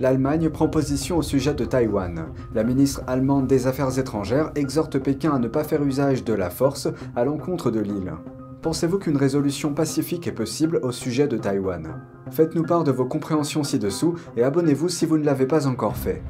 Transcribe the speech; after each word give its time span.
L'Allemagne 0.00 0.50
prend 0.50 0.66
position 0.66 1.18
au 1.18 1.22
sujet 1.22 1.54
de 1.54 1.64
Taïwan. 1.64 2.26
La 2.52 2.64
ministre 2.64 3.02
allemande 3.06 3.46
des 3.46 3.68
Affaires 3.68 3.96
étrangères 3.96 4.50
exhorte 4.56 4.98
Pékin 4.98 5.32
à 5.32 5.38
ne 5.38 5.46
pas 5.46 5.62
faire 5.62 5.84
usage 5.84 6.24
de 6.24 6.32
la 6.32 6.50
force 6.50 6.88
à 7.14 7.24
l'encontre 7.24 7.70
de 7.70 7.78
l'île. 7.78 8.12
Pensez-vous 8.60 8.98
qu'une 8.98 9.16
résolution 9.16 9.72
pacifique 9.72 10.26
est 10.26 10.32
possible 10.32 10.80
au 10.82 10.90
sujet 10.90 11.28
de 11.28 11.36
Taïwan? 11.36 12.00
Faites-nous 12.32 12.64
part 12.64 12.82
de 12.82 12.90
vos 12.90 13.04
compréhensions 13.04 13.62
ci-dessous 13.62 14.16
et 14.36 14.42
abonnez-vous 14.42 14.88
si 14.88 15.06
vous 15.06 15.16
ne 15.16 15.24
l'avez 15.24 15.46
pas 15.46 15.68
encore 15.68 15.96
fait. 15.96 16.22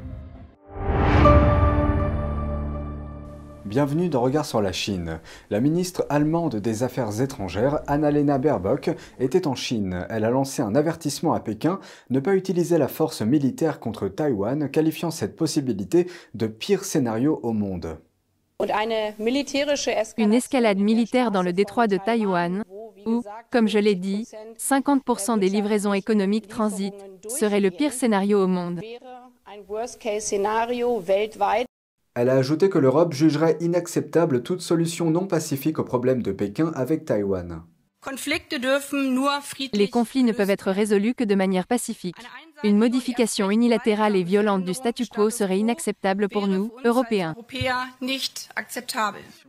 Bienvenue 3.65 4.09
dans 4.09 4.21
Regard 4.21 4.45
sur 4.45 4.61
la 4.61 4.71
Chine. 4.71 5.19
La 5.49 5.59
ministre 5.59 6.05
allemande 6.09 6.57
des 6.57 6.83
Affaires 6.83 7.19
étrangères, 7.19 7.79
Annalena 7.87 8.37
Baerbock, 8.37 8.91
était 9.19 9.47
en 9.47 9.55
Chine. 9.55 10.05
Elle 10.11 10.23
a 10.23 10.29
lancé 10.29 10.61
un 10.61 10.75
avertissement 10.75 11.33
à 11.33 11.39
Pékin, 11.39 11.79
ne 12.11 12.19
pas 12.19 12.35
utiliser 12.35 12.77
la 12.77 12.87
force 12.87 13.23
militaire 13.23 13.79
contre 13.79 14.07
Taïwan, 14.07 14.69
qualifiant 14.69 15.09
cette 15.09 15.35
possibilité 15.35 16.05
de 16.35 16.45
pire 16.45 16.83
scénario 16.83 17.39
au 17.41 17.53
monde. 17.53 17.97
Une 20.17 20.33
escalade 20.33 20.77
militaire 20.77 21.31
dans 21.31 21.41
le 21.41 21.51
détroit 21.51 21.87
de 21.87 21.97
Taïwan, 21.97 22.63
où, 23.07 23.23
comme 23.51 23.67
je 23.67 23.79
l'ai 23.79 23.95
dit, 23.95 24.27
50% 24.59 25.39
des 25.39 25.49
livraisons 25.49 25.93
économiques 25.95 26.47
transitent, 26.47 27.03
serait 27.27 27.61
le 27.61 27.71
pire 27.71 27.93
scénario 27.93 28.43
au 28.43 28.47
monde. 28.47 28.79
Elle 32.15 32.29
a 32.29 32.37
ajouté 32.37 32.69
que 32.69 32.77
l'Europe 32.77 33.11
jugerait 33.11 33.57
inacceptable 33.59 34.41
toute 34.41 34.61
solution 34.61 35.11
non 35.11 35.27
pacifique 35.27 35.79
au 35.79 35.83
problème 35.83 36.23
de 36.23 36.31
Pékin 36.31 36.71
avec 36.73 37.03
Taïwan. 37.03 37.63
Les 39.73 39.89
conflits 39.89 40.23
ne 40.23 40.31
peuvent 40.31 40.49
être 40.49 40.71
résolus 40.71 41.13
que 41.13 41.25
de 41.25 41.35
manière 41.35 41.67
pacifique. 41.67 42.15
Une 42.63 42.77
modification 42.77 43.51
unilatérale 43.51 44.15
et 44.15 44.23
violente 44.23 44.63
du 44.63 44.73
statu 44.73 45.05
quo 45.07 45.29
serait 45.29 45.59
inacceptable 45.59 46.29
pour 46.29 46.47
nous, 46.47 46.71
Européens. 46.85 47.35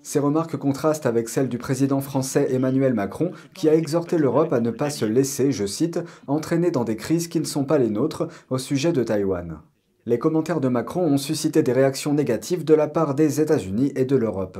Ces 0.02 0.18
remarques 0.18 0.56
contrastent 0.56 1.06
avec 1.06 1.28
celles 1.28 1.48
du 1.48 1.58
président 1.58 2.00
français 2.00 2.48
Emmanuel 2.50 2.94
Macron, 2.94 3.30
qui 3.54 3.68
a 3.68 3.74
exhorté 3.74 4.18
l'Europe 4.18 4.52
à 4.52 4.60
ne 4.60 4.72
pas 4.72 4.90
se 4.90 5.04
laisser, 5.04 5.52
je 5.52 5.66
cite, 5.66 6.00
entraîner 6.26 6.72
dans 6.72 6.84
des 6.84 6.96
crises 6.96 7.28
qui 7.28 7.38
ne 7.38 7.44
sont 7.44 7.64
pas 7.64 7.78
les 7.78 7.90
nôtres 7.90 8.26
au 8.50 8.58
sujet 8.58 8.92
de 8.92 9.04
Taïwan. 9.04 9.60
Les 10.08 10.20
commentaires 10.20 10.60
de 10.60 10.68
Macron 10.68 11.02
ont 11.02 11.18
suscité 11.18 11.64
des 11.64 11.72
réactions 11.72 12.14
négatives 12.14 12.64
de 12.64 12.74
la 12.74 12.86
part 12.86 13.16
des 13.16 13.40
États-Unis 13.40 13.90
et 13.96 14.04
de 14.04 14.14
l'Europe. 14.14 14.56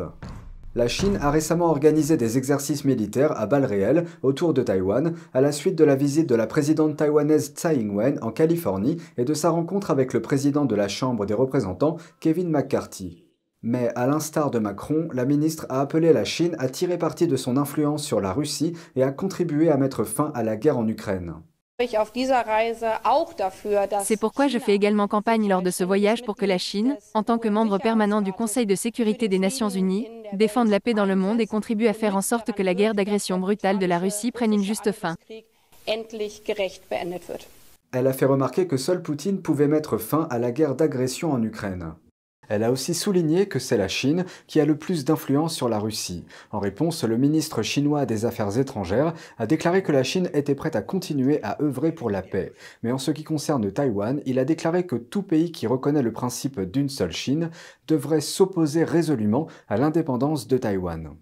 La 0.75 0.89
Chine 0.89 1.21
a 1.23 1.31
récemment 1.31 1.71
organisé 1.71 2.17
des 2.17 2.37
exercices 2.37 2.85
militaires 2.85 3.39
à 3.39 3.47
balles 3.47 3.65
réelles 3.65 4.07
autour 4.25 4.55
de 4.55 4.63
Taïwan 4.63 5.15
à 5.33 5.41
la 5.41 5.53
suite 5.53 5.77
de 5.77 5.85
la 5.85 5.95
visite 5.95 6.29
de 6.29 6.35
la 6.35 6.49
présidente 6.49 6.97
taïwanaise 6.97 7.53
Tsai 7.55 7.77
Ing-wen 7.77 8.19
en 8.23 8.33
Californie 8.33 8.97
et 9.19 9.25
de 9.25 9.35
sa 9.35 9.51
rencontre 9.51 9.93
avec 9.93 10.15
le 10.15 10.21
président 10.21 10.65
de 10.65 10.75
la 10.75 10.89
Chambre 10.89 11.27
des 11.27 11.35
représentants, 11.35 11.97
Kevin 12.19 12.51
McCarthy. 12.51 13.25
Mais 13.63 13.93
à 13.95 14.09
l'instar 14.09 14.51
de 14.51 14.59
Macron, 14.59 15.07
la 15.13 15.27
ministre 15.27 15.67
a 15.69 15.81
appelé 15.81 16.13
la 16.13 16.25
Chine 16.25 16.57
à 16.59 16.69
tirer 16.69 16.99
parti 16.99 17.29
de 17.29 17.37
son 17.37 17.57
influence 17.57 18.03
sur 18.03 18.21
la 18.21 18.33
Russie 18.33 18.73
et 18.97 19.05
à 19.05 19.13
contribuer 19.13 19.71
à 19.71 19.77
mettre 19.77 20.03
fin 20.03 20.33
à 20.35 20.43
la 20.43 20.57
guerre 20.57 20.79
en 20.79 20.89
Ukraine. 20.89 21.35
C'est 24.03 24.19
pourquoi 24.19 24.49
je 24.49 24.59
fais 24.59 24.75
également 24.75 25.09
campagne 25.09 25.47
lors 25.47 25.61
de 25.61 25.71
ce 25.71 25.85
voyage 25.85 26.25
pour 26.25 26.35
que 26.35 26.47
la 26.47 26.57
Chine, 26.57 26.97
en 27.13 27.23
tant 27.23 27.37
que 27.37 27.49
membre 27.49 27.77
permanent 27.79 28.23
du 28.23 28.33
Conseil 28.33 28.65
de 28.65 28.75
sécurité 28.75 29.29
des 29.29 29.39
Nations 29.39 29.69
Unies, 29.69 30.09
défende 30.33 30.69
la 30.69 30.81
paix 30.81 30.95
dans 30.95 31.05
le 31.05 31.17
monde 31.17 31.39
et 31.39 31.47
contribue 31.47 31.87
à 31.87 31.93
faire 31.93 32.17
en 32.17 32.23
sorte 32.23 32.53
que 32.53 32.63
la 32.63 32.73
guerre 32.73 32.95
d'agression 32.95 33.39
brutale 33.39 33.79
de 33.79 33.85
la 33.85 33.99
Russie 33.99 34.33
prenne 34.33 34.55
une 34.55 34.65
juste 34.65 34.91
fin. 34.91 35.17
Elle 37.93 38.07
a 38.07 38.13
fait 38.15 38.25
remarquer 38.25 38.67
que 38.67 38.79
seul 38.79 39.03
Poutine 39.03 39.43
pouvait 39.43 39.69
mettre 39.69 39.99
fin 39.99 40.27
à 40.31 40.39
la 40.39 40.53
guerre 40.53 40.77
d'agression 40.77 41.31
en 41.33 41.43
Ukraine. 41.43 41.93
Elle 42.49 42.63
a 42.63 42.71
aussi 42.71 42.95
souligné 42.95 43.47
que 43.47 43.59
c'est 43.59 43.77
la 43.77 43.89
Chine 43.89 44.25
qui 44.47 44.61
a 44.61 44.65
le 44.65 44.77
plus 44.77 45.05
d'influence 45.05 45.55
sur 45.55 45.69
la 45.69 45.79
Russie. 45.79 46.25
En 46.53 46.59
réponse, 46.59 47.05
le 47.05 47.17
ministre 47.17 47.63
chinois 47.63 48.07
des 48.07 48.25
Affaires 48.25 48.59
étrangères 48.59 49.15
a 49.39 49.47
déclaré 49.47 49.83
que 49.83 49.93
la 49.93 50.03
Chine 50.03 50.31
était 50.33 50.55
prête 50.55 50.77
à 50.77 50.83
continuer 50.83 51.43
à 51.43 51.61
œuvrer 51.63 51.93
pour 51.93 52.11
la 52.11 52.23
paix. 52.23 52.53
Mais 52.83 52.93
en 52.93 52.99
ce 52.99 53.11
qui 53.11 53.25
concerne 53.25 53.71
Taïwan, 53.71 54.21
il 54.27 54.39
a 54.39 54.45
déclaré 54.45 54.87
que 54.87 54.97
tout 54.97 55.23
pays 55.23 55.53
qui 55.53 55.67
reconnaît 55.67 56.03
le 56.03 56.13
principe 56.13 56.61
d'une 56.61 56.89
seule 56.89 57.13
Chine 57.13 57.51
devrait 57.89 58.21
s'opposer 58.21 58.85
résolument 58.85 59.49
à 59.69 59.77
l'indépendance 59.77 60.47
de 60.47 60.59
Taïwan. 60.59 61.17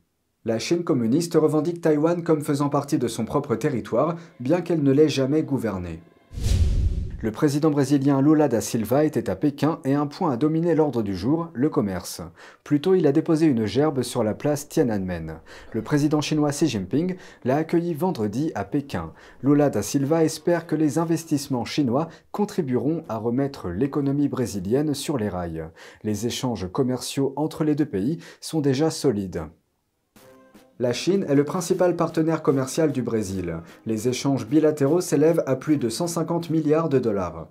La 0.47 0.59
Chine 0.59 0.85
communiste 0.85 1.35
revendique 1.35 1.81
Taïwan 1.81 2.23
comme 2.23 2.43
faisant 2.43 2.69
partie 2.69 2.99
de 2.99 3.09
son 3.09 3.25
propre 3.25 3.57
territoire, 3.57 4.17
bien 4.41 4.61
qu'elle 4.61 4.83
ne 4.83 4.93
l'ait 4.93 5.09
jamais 5.09 5.43
gouverné. 5.43 6.01
Le 7.25 7.33
président 7.33 7.71
brésilien 7.71 8.21
Lula 8.21 8.49
da 8.49 8.61
Silva 8.61 9.03
était 9.07 9.31
à 9.31 9.35
Pékin 9.35 9.81
et 9.87 9.95
un 9.95 10.07
point 10.07 10.33
a 10.33 10.37
dominé 10.37 10.75
l'ordre 10.75 11.03
du 11.03 11.17
jour, 11.17 11.49
le 11.55 11.71
commerce. 11.71 12.21
Plus 12.65 12.83
tôt, 12.83 12.95
il 12.95 13.07
a 13.07 13.13
déposé 13.13 13.47
une 13.47 13.65
gerbe 13.65 14.03
sur 14.03 14.23
la 14.23 14.35
place 14.35 14.69
Tiananmen. 14.69 15.41
Le 15.73 15.81
président 15.81 16.21
chinois 16.21 16.51
Xi 16.51 16.69
Jinping 16.69 17.17
l'a 17.45 17.57
accueilli 17.57 17.95
vendredi 17.95 18.53
à 18.55 18.65
Pékin. 18.65 19.15
Lula 19.43 19.71
da 19.71 19.81
Silva 19.81 20.23
espère 20.23 20.67
que 20.67 20.77
les 20.77 20.99
investissements 20.99 21.65
chinois 21.65 22.11
contribueront 22.31 23.05
à 23.09 23.17
remettre 23.17 23.71
l'économie 23.71 24.29
brésilienne 24.29 24.93
sur 24.93 25.17
les 25.17 25.31
rails. 25.31 25.65
Les 26.03 26.27
échanges 26.27 26.71
commerciaux 26.71 27.33
entre 27.37 27.65
les 27.65 27.75
deux 27.75 27.87
pays 27.87 28.19
sont 28.43 28.61
déjà 28.61 28.91
solides. 28.91 29.45
La 30.81 30.93
Chine 30.93 31.25
est 31.29 31.37
le 31.37 31.45
principal 31.45 31.95
partenaire 31.95 32.43
commercial 32.43 32.91
du 32.91 33.01
Brésil. 33.01 33.59
Les 33.87 34.09
échanges 34.09 34.45
bilatéraux 34.45 35.01
s'élèvent 35.01 35.45
à 35.47 35.55
plus 35.55 35.77
de 35.77 35.89
150 35.89 36.51
milliards 36.51 36.89
de 36.89 36.99
dollars. 36.99 37.47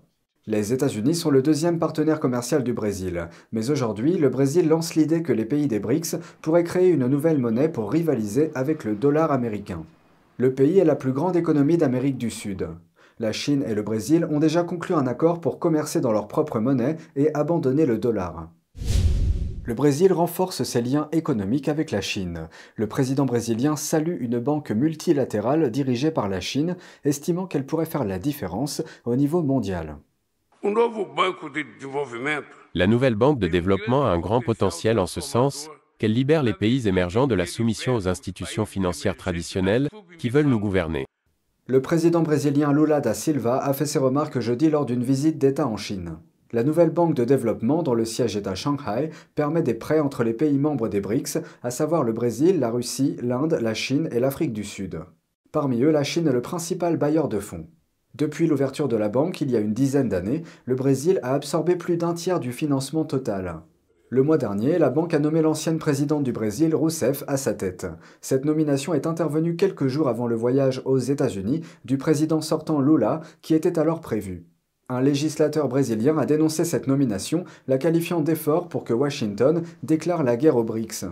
Les 0.46 0.74
États-Unis 0.74 1.16
sont 1.16 1.32
le 1.32 1.42
deuxième 1.42 1.80
partenaire 1.80 2.20
commercial 2.20 2.66
du 2.66 2.74
Brésil, 2.74 3.30
mais 3.54 3.70
aujourd'hui, 3.70 4.18
le 4.18 4.28
Brésil 4.28 4.68
lance 4.68 4.96
l'idée 4.96 5.24
que 5.24 5.32
les 5.32 5.46
pays 5.46 5.68
des 5.68 5.80
BRICS 5.80 6.18
pourraient 6.42 6.66
créer 6.66 6.90
une 6.90 7.08
nouvelle 7.08 7.40
monnaie 7.40 7.70
pour 7.70 7.94
rivaliser 7.94 8.52
avec 8.56 8.84
le 8.84 8.94
dollar 8.94 9.32
américain. 9.32 9.86
Le 10.38 10.54
pays 10.54 10.80
est 10.80 10.86
la 10.86 10.98
plus 10.98 11.14
grande 11.14 11.38
économie 11.38 11.78
d'Amérique 11.78 12.18
du 12.18 12.30
Sud. 12.30 12.68
La 13.20 13.32
Chine 13.32 13.64
et 13.66 13.74
le 13.74 13.84
Brésil 13.84 14.28
ont 14.32 14.40
déjà 14.40 14.64
conclu 14.64 14.96
un 14.96 15.08
accord 15.08 15.40
pour 15.40 15.60
commercer 15.60 16.02
dans 16.02 16.12
leur 16.12 16.28
propre 16.28 16.60
monnaie 16.60 16.98
et 17.16 17.34
abandonner 17.34 17.86
le 17.86 17.98
dollar. 17.98 18.50
Le 19.66 19.74
Brésil 19.74 20.12
renforce 20.12 20.64
ses 20.64 20.82
liens 20.82 21.08
économiques 21.14 21.70
avec 21.70 21.92
la 21.92 22.02
Chine. 22.02 22.50
Le 22.76 22.88
président 22.88 23.26
brésilien 23.26 23.78
salue 23.78 24.22
une 24.22 24.38
banque 24.38 24.72
multilatérale 24.72 25.72
dirigée 25.72 26.12
par 26.12 26.28
la 26.28 26.42
Chine, 26.42 26.76
estimant 27.06 27.48
qu'elle 27.48 27.66
pourrait 27.66 27.86
faire 27.86 28.04
la 28.04 28.20
différence 28.20 28.82
au 29.06 29.16
niveau 29.16 29.42
mondial. 29.42 29.98
La 32.74 32.88
nouvelle 32.88 33.16
banque 33.16 33.40
de 33.40 33.48
développement 33.48 34.06
a 34.06 34.10
un 34.10 34.20
grand 34.20 34.42
potentiel 34.42 35.00
en 35.00 35.08
ce 35.08 35.22
sens 35.22 35.70
qu'elle 35.98 36.14
libère 36.14 36.44
les 36.44 36.54
pays 36.54 36.88
émergents 36.90 37.28
de 37.28 37.36
la 37.36 37.46
soumission 37.46 37.96
aux 37.96 38.10
institutions 38.10 38.66
financières 38.66 39.16
traditionnelles 39.16 39.88
qui 40.18 40.28
veulent 40.30 40.48
nous 40.48 40.60
gouverner. 40.60 41.06
Le 41.68 41.82
président 41.82 42.22
brésilien 42.22 42.74
Lula 42.74 43.00
da 43.00 43.14
Silva 43.14 43.64
a 43.64 43.72
fait 43.72 43.86
ses 43.86 44.00
remarques 44.00 44.42
jeudi 44.42 44.70
lors 44.70 44.86
d'une 44.86 45.04
visite 45.04 45.38
d'État 45.38 45.68
en 45.68 45.78
Chine. 45.78 46.18
La 46.54 46.64
nouvelle 46.64 46.92
banque 46.92 47.16
de 47.16 47.26
développement, 47.26 47.82
dont 47.82 47.96
le 47.96 48.06
siège 48.06 48.38
est 48.38 48.46
à 48.46 48.54
Shanghai, 48.54 49.10
permet 49.34 49.64
des 49.64 49.74
prêts 49.74 50.00
entre 50.00 50.24
les 50.24 50.34
pays 50.34 50.60
membres 50.60 50.88
des 50.88 51.02
BRICS, 51.02 51.40
à 51.64 51.72
savoir 51.72 52.04
le 52.04 52.14
Brésil, 52.14 52.60
la 52.60 52.70
Russie, 52.70 53.18
l'Inde, 53.24 53.58
la 53.60 53.74
Chine 53.74 54.08
et 54.12 54.20
l'Afrique 54.20 54.54
du 54.54 54.64
Sud. 54.64 55.00
Parmi 55.52 55.82
eux, 55.82 55.90
la 55.90 56.04
Chine 56.04 56.28
est 56.28 56.32
le 56.32 56.44
principal 56.44 56.96
bailleur 56.96 57.28
de 57.28 57.40
fonds. 57.40 57.66
Depuis 58.14 58.46
l'ouverture 58.46 58.88
de 58.88 58.96
la 58.96 59.10
banque, 59.10 59.42
il 59.42 59.50
y 59.50 59.56
a 59.56 59.60
une 59.60 59.74
dizaine 59.74 60.10
d'années, 60.10 60.44
le 60.66 60.76
Brésil 60.76 61.20
a 61.24 61.34
absorbé 61.34 61.76
plus 61.76 61.98
d'un 61.98 62.14
tiers 62.14 62.40
du 62.40 62.52
financement 62.52 63.04
total. 63.04 63.62
Le 64.10 64.22
mois 64.22 64.38
dernier, 64.38 64.78
la 64.78 64.92
banque 64.92 65.16
a 65.16 65.20
nommé 65.20 65.42
l'ancienne 65.42 65.80
présidente 65.80 66.24
du 66.24 66.34
Brésil, 66.34 66.76
Rousseff, 66.76 67.24
à 67.26 67.36
sa 67.36 67.56
tête. 67.56 67.88
Cette 68.22 68.46
nomination 68.46 68.94
est 68.94 69.08
intervenue 69.08 69.56
quelques 69.56 69.88
jours 69.88 70.08
avant 70.08 70.28
le 70.28 70.36
voyage 70.36 70.84
aux 70.86 71.00
États-Unis 71.00 71.62
du 71.84 71.98
président 71.98 72.42
sortant 72.42 72.80
Lula, 72.80 73.22
qui 73.42 73.56
était 73.56 73.80
alors 73.80 74.02
prévu. 74.02 74.46
Un 74.90 75.00
législateur 75.00 75.70
brésilien 75.70 76.18
a 76.18 76.26
dénoncé 76.26 76.66
cette 76.66 76.88
nomination, 76.88 77.46
la 77.68 77.78
qualifiant 77.78 78.20
d'effort 78.20 78.68
pour 78.68 78.84
que 78.84 78.94
Washington 78.94 79.64
déclare 79.82 80.24
la 80.24 80.36
guerre 80.36 80.58
aux 80.58 80.64
BRICS. 80.64 81.06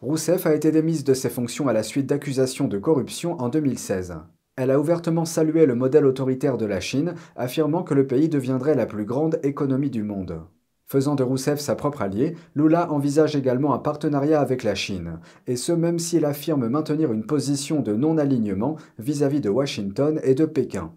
Rousseff 0.00 0.46
a 0.46 0.54
été 0.54 0.70
démise 0.72 1.04
de 1.04 1.12
ses 1.12 1.28
fonctions 1.28 1.68
à 1.68 1.74
la 1.74 1.82
suite 1.82 2.06
d'accusations 2.06 2.68
de 2.68 2.78
corruption 2.78 3.38
en 3.38 3.50
2016. 3.50 4.14
Elle 4.56 4.70
a 4.70 4.80
ouvertement 4.80 5.26
salué 5.26 5.66
le 5.66 5.74
modèle 5.74 6.06
autoritaire 6.06 6.56
de 6.56 6.64
la 6.64 6.80
Chine, 6.80 7.14
affirmant 7.36 7.82
que 7.82 7.94
le 7.94 8.06
pays 8.06 8.30
deviendrait 8.30 8.74
la 8.74 8.86
plus 8.86 9.04
grande 9.04 9.38
économie 9.42 9.90
du 9.90 10.02
monde. 10.02 10.40
Faisant 10.86 11.14
de 11.14 11.22
Rousseff 11.22 11.60
sa 11.60 11.74
propre 11.74 12.02
alliée, 12.02 12.34
Lula 12.54 12.90
envisage 12.90 13.36
également 13.36 13.74
un 13.74 13.78
partenariat 13.78 14.40
avec 14.40 14.62
la 14.62 14.74
Chine, 14.74 15.20
et 15.46 15.56
ce 15.56 15.72
même 15.72 15.98
s'il 15.98 16.24
affirme 16.24 16.66
maintenir 16.68 17.12
une 17.12 17.26
position 17.26 17.80
de 17.80 17.94
non-alignement 17.94 18.76
vis-à-vis 18.98 19.40
de 19.40 19.50
Washington 19.50 20.18
et 20.24 20.34
de 20.34 20.46
Pékin 20.46 20.92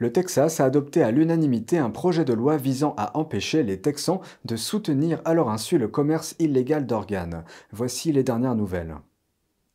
le 0.00 0.10
Texas 0.10 0.60
a 0.60 0.64
adopté 0.64 1.02
à 1.02 1.10
l'unanimité 1.10 1.76
un 1.76 1.90
projet 1.90 2.24
de 2.24 2.32
loi 2.32 2.56
visant 2.56 2.94
à 2.96 3.16
empêcher 3.18 3.62
les 3.62 3.80
Texans 3.80 4.20
de 4.46 4.56
soutenir 4.56 5.20
à 5.26 5.34
leur 5.34 5.50
insu 5.50 5.76
le 5.76 5.88
commerce 5.88 6.34
illégal 6.38 6.86
d'organes. 6.86 7.44
Voici 7.70 8.10
les 8.10 8.24
dernières 8.24 8.56
nouvelles. 8.56 8.96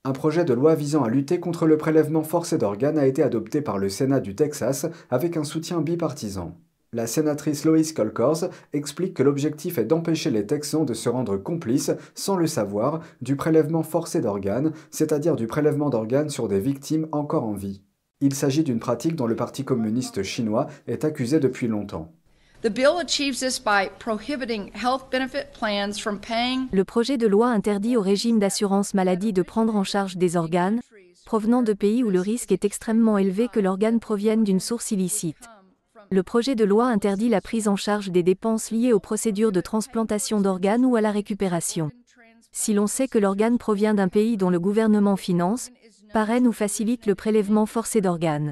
Un 0.03 0.13
projet 0.13 0.43
de 0.43 0.53
loi 0.53 0.73
visant 0.73 1.03
à 1.03 1.09
lutter 1.09 1.39
contre 1.39 1.67
le 1.67 1.77
prélèvement 1.77 2.23
forcé 2.23 2.57
d'organes 2.57 2.97
a 2.97 3.05
été 3.05 3.21
adopté 3.21 3.61
par 3.61 3.77
le 3.77 3.87
Sénat 3.87 4.19
du 4.19 4.35
Texas 4.35 4.87
avec 5.11 5.37
un 5.37 5.43
soutien 5.43 5.79
bipartisan. 5.79 6.57
La 6.91 7.05
sénatrice 7.05 7.63
Lois 7.63 7.93
Colcors 7.95 8.45
explique 8.73 9.13
que 9.13 9.23
l'objectif 9.23 9.77
est 9.77 9.85
d'empêcher 9.85 10.31
les 10.31 10.47
Texans 10.47 10.85
de 10.85 10.93
se 10.95 11.09
rendre 11.09 11.37
complices, 11.37 11.91
sans 12.15 12.35
le 12.35 12.47
savoir, 12.47 13.01
du 13.21 13.35
prélèvement 13.35 13.83
forcé 13.83 14.21
d'organes, 14.21 14.71
c'est-à-dire 14.89 15.35
du 15.35 15.45
prélèvement 15.45 15.89
d'organes 15.89 16.29
sur 16.29 16.47
des 16.47 16.59
victimes 16.59 17.07
encore 17.11 17.43
en 17.43 17.53
vie. 17.53 17.83
Il 18.21 18.33
s'agit 18.33 18.63
d'une 18.63 18.79
pratique 18.79 19.17
dont 19.17 19.27
le 19.27 19.35
Parti 19.35 19.65
communiste 19.65 20.23
chinois 20.23 20.67
est 20.87 21.03
accusé 21.03 21.41
depuis 21.41 21.67
longtemps. 21.67 22.13
Le 26.71 26.83
projet 26.83 27.17
de 27.17 27.27
loi 27.27 27.47
interdit 27.49 27.97
au 27.97 28.01
régime 28.01 28.39
d'assurance 28.39 28.93
maladie 28.93 29.33
de 29.33 29.41
prendre 29.41 29.75
en 29.75 29.83
charge 29.83 30.15
des 30.15 30.37
organes 30.37 30.79
provenant 31.25 31.61
de 31.61 31.73
pays 31.73 32.03
où 32.03 32.09
le 32.09 32.21
risque 32.21 32.53
est 32.53 32.63
extrêmement 32.63 33.17
élevé 33.17 33.49
que 33.51 33.59
l'organe 33.59 33.99
provienne 33.99 34.45
d'une 34.45 34.59
source 34.61 34.91
illicite. 34.91 35.49
Le 36.09 36.23
projet 36.23 36.55
de 36.55 36.63
loi 36.63 36.85
interdit 36.85 37.29
la 37.29 37.41
prise 37.41 37.67
en 37.67 37.75
charge 37.75 38.11
des 38.11 38.23
dépenses 38.23 38.71
liées 38.71 38.93
aux 38.93 38.99
procédures 38.99 39.51
de 39.51 39.59
transplantation 39.59 40.39
d'organes 40.39 40.85
ou 40.85 40.95
à 40.95 41.01
la 41.01 41.11
récupération. 41.11 41.91
Si 42.51 42.73
l'on 42.73 42.87
sait 42.87 43.07
que 43.07 43.17
l'organe 43.17 43.57
provient 43.57 43.93
d'un 43.93 44.07
pays 44.07 44.37
dont 44.37 44.49
le 44.49 44.59
gouvernement 44.59 45.15
finance, 45.15 45.69
parraine 46.13 46.47
ou 46.47 46.51
facilite 46.51 47.05
le 47.05 47.15
prélèvement 47.15 47.65
forcé 47.65 48.01
d'organes. 48.01 48.51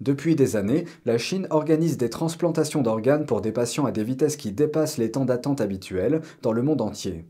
Depuis 0.00 0.36
des 0.36 0.54
années, 0.56 0.84
la 1.04 1.18
Chine 1.18 1.46
organise 1.50 1.96
des 1.96 2.10
transplantations 2.10 2.82
d'organes 2.82 3.26
pour 3.26 3.40
des 3.40 3.50
patients 3.50 3.86
à 3.86 3.90
des 3.90 4.04
vitesses 4.04 4.36
qui 4.36 4.52
dépassent 4.52 4.98
les 4.98 5.10
temps 5.10 5.24
d'attente 5.24 5.60
habituels 5.60 6.20
dans 6.42 6.52
le 6.52 6.62
monde 6.62 6.80
entier. 6.80 7.26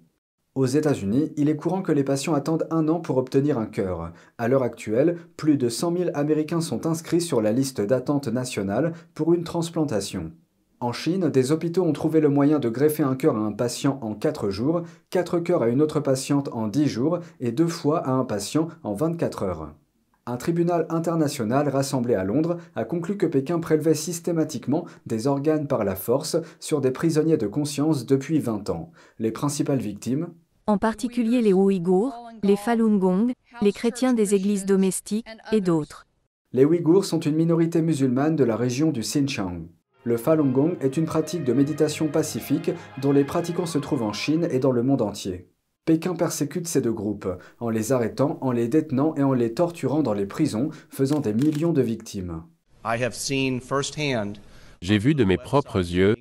Aux 0.58 0.66
États-Unis, 0.66 1.30
il 1.36 1.48
est 1.48 1.54
courant 1.54 1.82
que 1.82 1.92
les 1.92 2.02
patients 2.02 2.34
attendent 2.34 2.66
un 2.72 2.88
an 2.88 2.98
pour 2.98 3.16
obtenir 3.16 3.60
un 3.60 3.66
cœur. 3.66 4.10
À 4.38 4.48
l'heure 4.48 4.64
actuelle, 4.64 5.16
plus 5.36 5.56
de 5.56 5.68
100 5.68 5.96
000 5.96 6.10
Américains 6.14 6.60
sont 6.60 6.84
inscrits 6.84 7.20
sur 7.20 7.40
la 7.40 7.52
liste 7.52 7.80
d'attente 7.80 8.26
nationale 8.26 8.92
pour 9.14 9.32
une 9.34 9.44
transplantation. 9.44 10.32
En 10.80 10.92
Chine, 10.92 11.28
des 11.28 11.52
hôpitaux 11.52 11.84
ont 11.84 11.92
trouvé 11.92 12.18
le 12.18 12.28
moyen 12.28 12.58
de 12.58 12.68
greffer 12.68 13.04
un 13.04 13.14
cœur 13.14 13.36
à 13.36 13.38
un 13.38 13.52
patient 13.52 14.00
en 14.02 14.16
4 14.16 14.50
jours, 14.50 14.82
4 15.10 15.38
cœurs 15.38 15.62
à 15.62 15.68
une 15.68 15.80
autre 15.80 16.00
patiente 16.00 16.48
en 16.52 16.66
10 16.66 16.88
jours 16.88 17.20
et 17.38 17.52
deux 17.52 17.68
fois 17.68 18.00
à 18.00 18.10
un 18.10 18.24
patient 18.24 18.66
en 18.82 18.94
24 18.94 19.44
heures. 19.44 19.74
Un 20.26 20.38
tribunal 20.38 20.86
international 20.88 21.68
rassemblé 21.68 22.14
à 22.14 22.24
Londres 22.24 22.56
a 22.74 22.84
conclu 22.84 23.16
que 23.16 23.26
Pékin 23.26 23.60
prélevait 23.60 23.94
systématiquement 23.94 24.86
des 25.06 25.28
organes 25.28 25.68
par 25.68 25.84
la 25.84 25.94
force 25.94 26.36
sur 26.58 26.80
des 26.80 26.90
prisonniers 26.90 27.36
de 27.36 27.46
conscience 27.46 28.06
depuis 28.06 28.40
20 28.40 28.70
ans. 28.70 28.90
Les 29.20 29.30
principales 29.30 29.78
victimes 29.78 30.30
En 30.68 30.76
particulier 30.76 31.40
les 31.40 31.54
Ouïghours, 31.54 32.12
les 32.42 32.56
Falun 32.56 32.98
Gong, 32.98 33.32
les 33.62 33.72
chrétiens 33.72 34.12
des 34.12 34.34
églises 34.34 34.66
domestiques 34.66 35.24
et 35.50 35.62
d'autres. 35.62 36.06
Les 36.52 36.66
Ouïghours 36.66 37.06
sont 37.06 37.20
une 37.20 37.36
minorité 37.36 37.80
musulmane 37.80 38.36
de 38.36 38.44
la 38.44 38.54
région 38.54 38.90
du 38.90 39.00
Xinjiang. 39.00 39.62
Le 40.04 40.18
Falun 40.18 40.50
Gong 40.50 40.76
est 40.82 40.98
une 40.98 41.06
pratique 41.06 41.42
de 41.42 41.54
méditation 41.54 42.08
pacifique 42.08 42.70
dont 43.00 43.12
les 43.12 43.24
pratiquants 43.24 43.64
se 43.64 43.78
trouvent 43.78 44.02
en 44.02 44.12
Chine 44.12 44.46
et 44.50 44.58
dans 44.58 44.70
le 44.70 44.82
monde 44.82 45.00
entier. 45.00 45.48
Pékin 45.86 46.14
persécute 46.14 46.68
ces 46.68 46.82
deux 46.82 46.92
groupes, 46.92 47.28
en 47.60 47.70
les 47.70 47.92
arrêtant, 47.92 48.36
en 48.42 48.52
les 48.52 48.68
détenant 48.68 49.14
et 49.16 49.22
en 49.22 49.32
les 49.32 49.54
torturant 49.54 50.02
dans 50.02 50.12
les 50.12 50.26
prisons, 50.26 50.68
faisant 50.90 51.20
des 51.20 51.32
millions 51.32 51.72
de 51.72 51.80
victimes. 51.80 52.42
J'ai 54.82 54.98
vu 54.98 55.14
de 55.14 55.24
mes 55.24 55.38
propres 55.38 55.78
yeux 55.78 56.14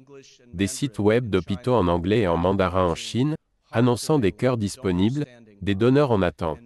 des 0.54 0.68
sites 0.68 1.00
web 1.00 1.30
d'hôpitaux 1.30 1.74
en 1.74 1.90
anglais 1.90 2.22
et 2.22 2.28
en 2.28 2.38
mandarin 2.38 2.86
en 2.86 2.96
Chine, 2.96 3.36
annonçant 3.72 4.20
des 4.20 4.32
cœurs 4.32 4.58
disponibles, 4.58 5.26
des 5.62 5.76
donneurs 5.76 6.12
en 6.12 6.22
attente. 6.22 6.60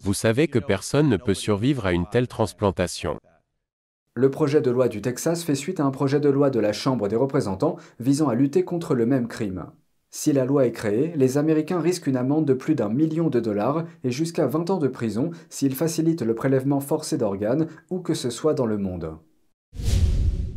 Vous 0.00 0.14
savez 0.14 0.48
que 0.48 0.58
personne 0.58 1.08
ne 1.08 1.16
peut 1.16 1.34
survivre 1.34 1.86
à 1.86 1.92
une 1.92 2.06
telle 2.06 2.28
transplantation. 2.28 3.18
Le 4.14 4.30
projet 4.30 4.60
de 4.60 4.70
loi 4.70 4.88
du 4.88 5.02
Texas 5.02 5.44
fait 5.44 5.54
suite 5.54 5.80
à 5.80 5.84
un 5.84 5.90
projet 5.90 6.20
de 6.20 6.28
loi 6.28 6.50
de 6.50 6.58
la 6.58 6.72
Chambre 6.72 7.08
des 7.08 7.16
représentants 7.16 7.76
visant 8.00 8.28
à 8.28 8.34
lutter 8.34 8.64
contre 8.64 8.94
le 8.94 9.06
même 9.06 9.28
crime. 9.28 9.66
Si 10.10 10.32
la 10.32 10.44
loi 10.44 10.66
est 10.66 10.72
créée, 10.72 11.12
les 11.14 11.38
Américains 11.38 11.80
risquent 11.80 12.08
une 12.08 12.16
amende 12.16 12.44
de 12.44 12.54
plus 12.54 12.74
d'un 12.74 12.88
million 12.88 13.28
de 13.28 13.38
dollars 13.38 13.84
et 14.02 14.10
jusqu'à 14.10 14.48
20 14.48 14.70
ans 14.70 14.78
de 14.78 14.88
prison 14.88 15.30
s'ils 15.48 15.76
facilitent 15.76 16.22
le 16.22 16.34
prélèvement 16.34 16.80
forcé 16.80 17.16
d'organes 17.16 17.68
où 17.90 18.00
que 18.00 18.14
ce 18.14 18.30
soit 18.30 18.54
dans 18.54 18.66
le 18.66 18.78
monde. 18.78 19.16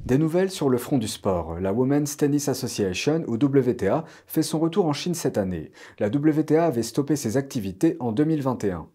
Des 0.06 0.18
nouvelles 0.18 0.52
sur 0.52 0.68
le 0.68 0.78
front 0.78 0.98
du 0.98 1.08
sport. 1.08 1.62
La 1.62 1.72
Women's 1.72 2.18
Tennis 2.18 2.50
Association, 2.50 3.24
ou 3.28 3.36
WTA, 3.36 4.04
fait 4.28 4.44
son 4.44 4.60
retour 4.60 4.86
en 4.86 4.92
Chine 4.92 5.14
cette 5.14 5.38
année. 5.38 5.72
La 5.98 6.08
WTA 6.08 6.66
avait 6.66 6.84
stoppé 6.84 7.16
ses 7.16 7.38
activités 7.38 7.96
en 8.02 8.12
2021. 8.12 8.90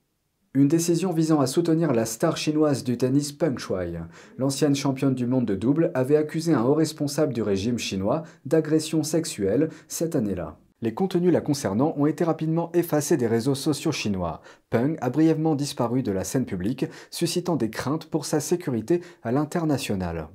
Une 0.53 0.69
décision 0.69 1.11
visant 1.11 1.41
à 1.41 1.47
soutenir 1.47 1.95
la 1.95 2.05
star 2.05 2.37
chinoise 2.37 2.85
du 2.85 2.99
tennis 2.99 3.33
Peng 3.33 3.57
Shuai. 3.57 4.01
L'ancienne 4.37 4.77
championne 4.77 5.15
du 5.15 5.27
monde 5.27 5.47
de 5.47 5.55
double 5.55 5.93
avait 5.95 6.17
accusé 6.17 6.53
un 6.53 6.63
haut 6.63 6.75
responsable 6.75 7.33
du 7.33 7.41
régime 7.41 7.79
chinois 7.79 8.25
d'agression 8.45 9.03
sexuelle 9.03 9.71
cette 9.89 10.15
année-là. 10.15 10.59
Les 10.83 10.93
contenus 10.93 11.33
la 11.33 11.41
concernant 11.41 11.95
ont 11.97 12.07
été 12.07 12.23
rapidement 12.23 12.71
effacés 12.75 13.17
des 13.17 13.27
réseaux 13.27 13.55
sociaux 13.55 13.93
chinois. 13.93 14.43
Peng 14.69 14.99
a 15.01 15.09
brièvement 15.09 15.55
disparu 15.55 16.03
de 16.03 16.13
la 16.13 16.25
scène 16.25 16.45
publique, 16.45 16.85
suscitant 17.11 17.57
des 17.57 17.71
craintes 17.71 18.11
pour 18.11 18.27
sa 18.27 18.41
sécurité 18.41 19.01
à 19.23 19.33
l'international. 19.33 20.29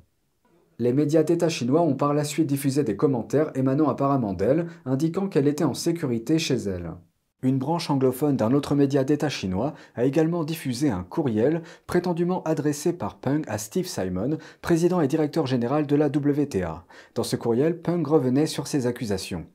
Les 0.84 0.92
médias 0.92 1.24
d'État 1.24 1.48
chinois 1.48 1.80
ont 1.80 1.96
par 1.96 2.14
la 2.14 2.26
suite 2.26 2.48
diffusé 2.48 2.84
des 2.84 2.98
commentaires 2.98 3.54
émanant 3.56 3.88
apparemment 3.88 4.34
d'elle, 4.34 4.68
indiquant 4.84 5.30
qu'elle 5.30 5.48
était 5.48 5.64
en 5.64 5.74
sécurité 5.74 6.40
chez 6.40 6.56
elle. 6.56 6.92
Une 7.42 7.58
branche 7.58 7.90
anglophone 7.90 8.36
d'un 8.36 8.52
autre 8.52 8.76
média 8.76 9.06
d'État 9.06 9.30
chinois 9.30 9.76
a 9.96 10.04
également 10.04 10.44
diffusé 10.44 10.90
un 10.90 11.04
courriel 11.04 11.62
prétendument 11.88 12.44
adressé 12.44 12.92
par 12.92 13.16
Peng 13.16 13.44
à 13.48 13.60
Steve 13.60 13.88
Simon, 13.88 14.38
président 14.62 15.00
et 15.00 15.08
directeur 15.08 15.48
général 15.48 15.88
de 15.88 15.96
la 15.96 16.08
WTA. 16.08 16.86
Dans 17.16 17.24
ce 17.24 17.38
courriel, 17.38 17.80
Peng 17.80 18.06
revenait 18.06 18.46
sur 18.46 18.68
ses 18.68 18.86
accusations. 18.86 19.46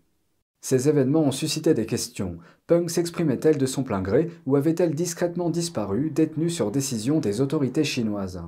Ces 0.62 0.88
événements 0.88 1.25
ont 1.25 1.30
suscité 1.30 1.75
des 1.75 1.84
questions. 1.84 2.38
Peng 2.66 2.88
s'exprimait-elle 2.88 3.58
de 3.58 3.66
son 3.66 3.82
plein 3.82 4.00
gré 4.00 4.30
ou 4.46 4.56
avait-elle 4.56 4.94
discrètement 4.94 5.50
disparu, 5.50 6.10
détenue 6.10 6.48
sur 6.48 6.70
décision 6.70 7.20
des 7.20 7.42
autorités 7.42 7.84
chinoises? 7.84 8.40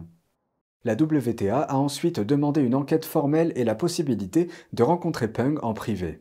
La 0.85 0.95
WTA 0.95 1.61
a 1.61 1.77
ensuite 1.77 2.21
demandé 2.21 2.61
une 2.61 2.75
enquête 2.75 3.05
formelle 3.05 3.53
et 3.57 3.65
la 3.65 3.75
possibilité 3.75 4.49
de 4.73 4.83
rencontrer 4.83 5.29
Peng 5.29 5.59
en 5.63 5.75
privé 5.75 6.21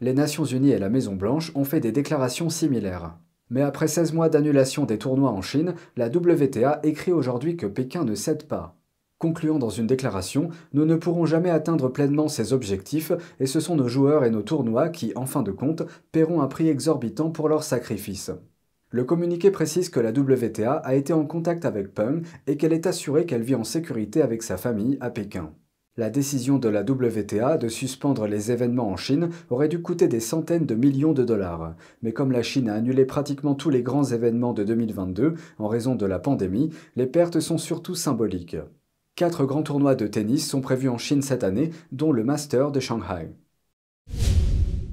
les 0.00 0.14
Nations 0.14 0.44
Unies 0.44 0.70
et 0.70 0.78
la 0.78 0.88
Maison-Blanche 0.88 1.52
ont 1.54 1.64
fait 1.64 1.80
des 1.80 1.92
déclarations 1.92 2.48
similaires. 2.48 3.16
Mais 3.50 3.62
après 3.62 3.88
16 3.88 4.12
mois 4.12 4.28
d'annulation 4.28 4.84
des 4.84 4.98
tournois 4.98 5.30
en 5.30 5.42
Chine, 5.42 5.74
la 5.96 6.08
WTA 6.08 6.80
écrit 6.84 7.12
aujourd'hui 7.12 7.56
que 7.56 7.66
Pékin 7.66 8.04
ne 8.04 8.14
cède 8.14 8.44
pas. 8.44 8.76
Concluant 9.18 9.58
dans 9.58 9.68
une 9.68 9.86
déclaration, 9.86 10.48
nous 10.72 10.86
ne 10.86 10.96
pourrons 10.96 11.26
jamais 11.26 11.50
atteindre 11.50 11.88
pleinement 11.88 12.28
ces 12.28 12.54
objectifs 12.54 13.12
et 13.38 13.46
ce 13.46 13.60
sont 13.60 13.76
nos 13.76 13.88
joueurs 13.88 14.24
et 14.24 14.30
nos 14.30 14.42
tournois 14.42 14.88
qui, 14.88 15.12
en 15.14 15.26
fin 15.26 15.42
de 15.42 15.52
compte, 15.52 15.82
paieront 16.12 16.40
un 16.40 16.46
prix 16.46 16.68
exorbitant 16.68 17.30
pour 17.30 17.48
leur 17.48 17.62
sacrifice. 17.62 18.30
Le 18.92 19.04
communiqué 19.04 19.52
précise 19.52 19.88
que 19.88 20.00
la 20.00 20.10
WTA 20.10 20.72
a 20.72 20.94
été 20.96 21.12
en 21.12 21.24
contact 21.24 21.64
avec 21.64 21.94
Peng 21.94 22.22
et 22.48 22.56
qu'elle 22.56 22.72
est 22.72 22.88
assurée 22.88 23.24
qu'elle 23.24 23.42
vit 23.42 23.54
en 23.54 23.62
sécurité 23.62 24.20
avec 24.20 24.42
sa 24.42 24.56
famille 24.56 24.98
à 25.00 25.10
Pékin. 25.10 25.52
La 25.96 26.10
décision 26.10 26.58
de 26.58 26.68
la 26.68 26.82
WTA 26.82 27.56
de 27.56 27.68
suspendre 27.68 28.26
les 28.26 28.50
événements 28.50 28.88
en 28.88 28.96
Chine 28.96 29.28
aurait 29.48 29.68
dû 29.68 29.80
coûter 29.80 30.08
des 30.08 30.18
centaines 30.18 30.66
de 30.66 30.74
millions 30.74 31.12
de 31.12 31.22
dollars. 31.22 31.74
Mais 32.02 32.12
comme 32.12 32.32
la 32.32 32.42
Chine 32.42 32.68
a 32.68 32.74
annulé 32.74 33.04
pratiquement 33.04 33.54
tous 33.54 33.70
les 33.70 33.82
grands 33.82 34.04
événements 34.04 34.54
de 34.54 34.64
2022 34.64 35.34
en 35.58 35.68
raison 35.68 35.94
de 35.94 36.06
la 36.06 36.18
pandémie, 36.18 36.70
les 36.96 37.06
pertes 37.06 37.38
sont 37.38 37.58
surtout 37.58 37.94
symboliques. 37.94 38.56
Quatre 39.14 39.44
grands 39.44 39.62
tournois 39.62 39.94
de 39.94 40.08
tennis 40.08 40.48
sont 40.48 40.62
prévus 40.62 40.88
en 40.88 40.98
Chine 40.98 41.22
cette 41.22 41.44
année, 41.44 41.70
dont 41.92 42.10
le 42.10 42.24
Master 42.24 42.72
de 42.72 42.80
Shanghai. 42.80 43.28